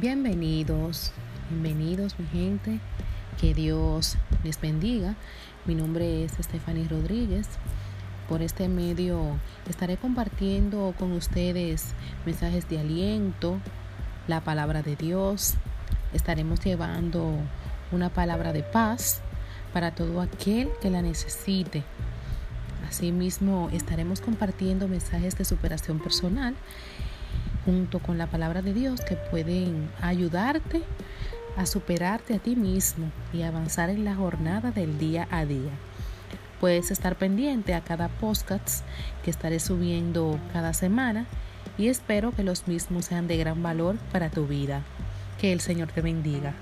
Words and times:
Bienvenidos, 0.00 1.12
bienvenidos 1.50 2.18
mi 2.18 2.24
gente, 2.28 2.80
que 3.38 3.52
Dios 3.52 4.16
les 4.42 4.58
bendiga. 4.58 5.14
Mi 5.66 5.74
nombre 5.74 6.24
es 6.24 6.32
Stephanie 6.40 6.88
Rodríguez. 6.88 7.46
Por 8.26 8.40
este 8.40 8.66
medio 8.68 9.38
estaré 9.68 9.98
compartiendo 9.98 10.94
con 10.98 11.12
ustedes 11.12 11.88
mensajes 12.24 12.66
de 12.70 12.78
aliento, 12.78 13.58
la 14.26 14.40
palabra 14.40 14.80
de 14.80 14.96
Dios. 14.96 15.56
Estaremos 16.14 16.64
llevando 16.64 17.34
una 17.92 18.08
palabra 18.08 18.54
de 18.54 18.62
paz 18.62 19.20
para 19.74 19.90
todo 19.94 20.22
aquel 20.22 20.70
que 20.80 20.88
la 20.88 21.02
necesite. 21.02 21.84
Asimismo, 22.88 23.68
estaremos 23.70 24.22
compartiendo 24.22 24.88
mensajes 24.88 25.36
de 25.36 25.44
superación 25.44 25.98
personal 25.98 26.54
junto 27.64 27.98
con 27.98 28.18
la 28.18 28.26
palabra 28.26 28.62
de 28.62 28.74
Dios 28.74 29.00
que 29.00 29.16
pueden 29.16 29.90
ayudarte 30.00 30.82
a 31.56 31.66
superarte 31.66 32.34
a 32.34 32.38
ti 32.38 32.56
mismo 32.56 33.10
y 33.32 33.42
avanzar 33.42 33.90
en 33.90 34.04
la 34.04 34.14
jornada 34.14 34.70
del 34.70 34.98
día 34.98 35.28
a 35.30 35.44
día. 35.44 35.72
Puedes 36.60 36.90
estar 36.90 37.16
pendiente 37.16 37.74
a 37.74 37.80
cada 37.80 38.08
podcast 38.08 38.84
que 39.24 39.30
estaré 39.30 39.60
subiendo 39.60 40.38
cada 40.52 40.74
semana 40.74 41.26
y 41.78 41.88
espero 41.88 42.32
que 42.32 42.44
los 42.44 42.68
mismos 42.68 43.06
sean 43.06 43.26
de 43.26 43.38
gran 43.38 43.62
valor 43.62 43.96
para 44.12 44.28
tu 44.28 44.46
vida. 44.46 44.82
Que 45.40 45.52
el 45.52 45.60
Señor 45.60 45.90
te 45.90 46.02
bendiga. 46.02 46.52